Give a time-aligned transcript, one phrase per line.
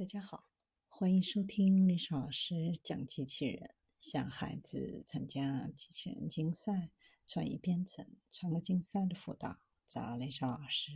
[0.00, 0.46] 大家好，
[0.88, 6.90] 欢迎收听历史老师讲机器人，向孩子参加机器人竞赛、
[7.26, 10.92] 创意编程、创客竞赛的辅导，找历史老师。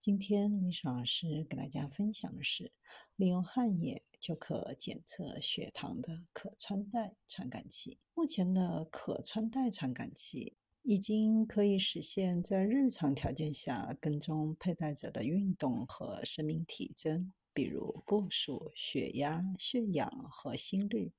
[0.00, 2.72] 今天历史老师给大家分享的是，
[3.16, 7.98] 利用汗液就可检测血糖的可穿戴传感器。
[8.14, 17.30] 目前的可穿戴传感器已经可以实现在日常条件下跟踪佩戴者的运动和生命体征。
[17.54, 21.12] 比如步数、血压、血氧和心率，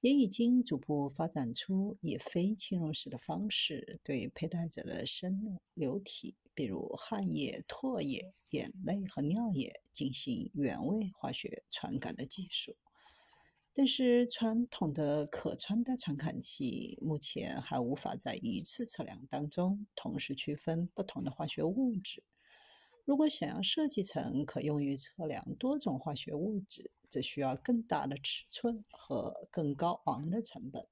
[0.00, 12.76] 也已经逐步发展出以非侵入式的方式对佩戴者的生物流体，比如汗液、唾液、眼泪和尿液进行原位化学传感的技术。
[13.74, 22.24] 但是，传统的可穿戴传感器目前还无法在一次测量当中同时区分不同的化学物质。
[23.08, 30.86] 如果想要设计成可用于测量多种化学物质，则需要更大的尺寸和更高昂的成本。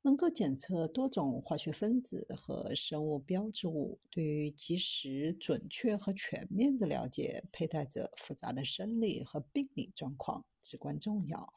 [0.00, 11.52] 能够检测多种化学分子和生物标志物，对于及时、准确和全面的了解佩戴者复杂的生理和病理状况至关重要。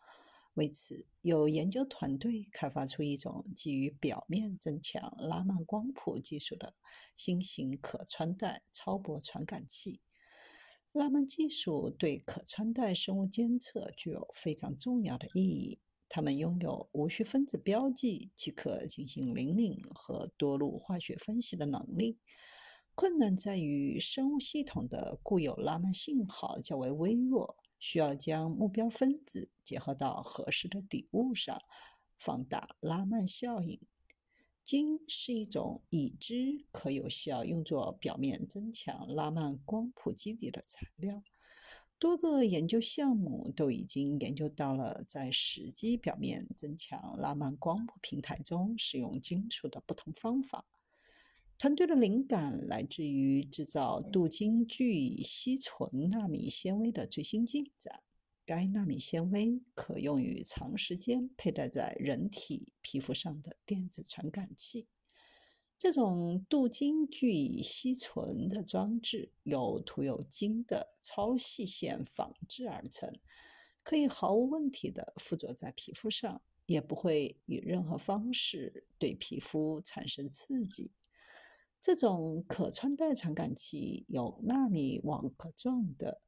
[0.56, 6.74] 为此，有研究团队开发出一种基于表面增强拉曼光谱技术的
[7.16, 10.02] 新型可穿戴超薄传感器。
[10.92, 15.80] 拉曼技术对可穿戴生物监测具有非常重要的意义。
[16.10, 22.20] 它们拥有无需分子标记即可进行灵敏和多路化学分析的能力。
[22.94, 27.56] 困难在于生物系统的固有拉曼信号较为微弱。
[27.82, 31.62] 需要将目标分子结合到合适的底物上，
[32.18, 33.82] 放大拉曼效应。
[34.64, 41.24] 金是一种已知可有效用作表面增强拉曼光谱基底的材料。
[41.98, 50.66] 多个研究项目都已经研究到了在实际表面增强拉曼光谱平台中使用金属的不同方法。
[51.62, 58.02] 团队的灵感来自于制造镀金聚烯醇纳米纤维的最新进展。
[58.48, 64.88] 该纳米纤维可用于长时间佩戴在人体皮肤上的电子传感器。
[65.78, 73.20] 这种镀金聚乙烯醇的装置由涂有金的超细线仿制而成，
[73.84, 80.90] 可以毫无问题地附着在皮肤上，也不会以任何方式对皮肤产生刺激。
[81.82, 86.22] 这种可穿戴传感器由纳米网格状的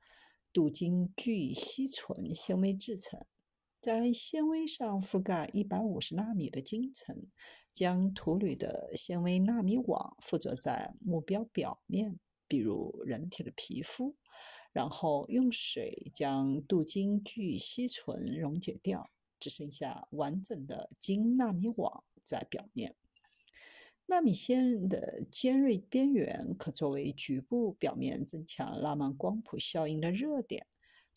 [0.51, 3.23] 镀金聚烯醇纤维制成，
[3.79, 7.27] 在纤维上覆盖一百五十纳米的金层，
[7.71, 14.15] 将涂铝的纤维纳米网附着在目标表面，比如人体的皮肤，
[14.71, 22.95] 然后用水将镀金聚烯醇溶解掉，只剩下完整的金纳米网在表面。
[24.05, 30.67] 纳米线的尖锐边缘可作为局部表面增强拉曼光谱效应的热点。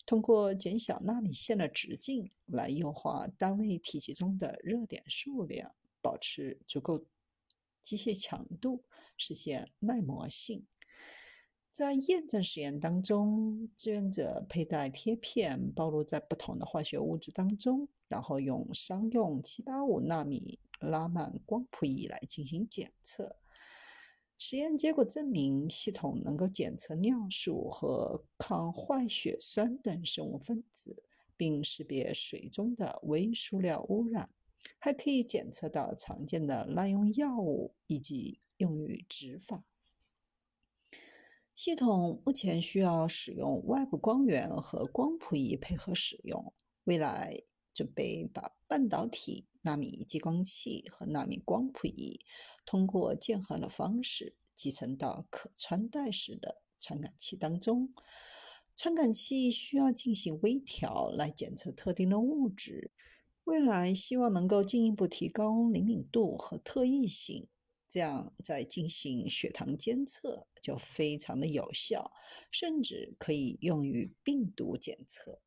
[0.05, 7.05] 通过减小纳米线的直径来优化单位体积中的热点数量，保持足够
[7.81, 8.83] 机械强度，
[9.17, 10.65] 实现耐磨性。
[11.77, 20.57] 在验证实验当中，志愿者佩戴贴片暴露在不同的化学物质当中，然后用商用785纳米。
[20.79, 23.35] 拉曼光谱仪来进行检测。
[24.39, 31.03] 实验结果证明，系统能够检测尿素和抗坏血酸等生物分子，
[31.35, 34.27] 并识别水中的微塑料污染，
[34.79, 39.63] 还可以检测到常见的滥用药物以及用于执法。
[41.57, 46.53] 系统目前需要使用外部光源和光谱仪配合使用，
[46.83, 47.41] 未来
[47.73, 49.47] 准备把半导体。
[49.63, 52.19] 纳米激光器和纳米光谱仪
[52.63, 57.91] 通过键合的方式集成到可穿戴式的传感器当中。
[58.75, 62.91] 传感器需要进行微调来检测特定的物质。
[63.45, 67.47] 未来希望能够进一步提高灵敏度和特异性，
[67.87, 72.11] 这样在进行血糖监测就非常的有效，
[72.51, 75.41] 甚至可以用于病毒检测。